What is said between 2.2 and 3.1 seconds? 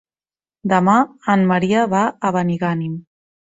a Benigànim.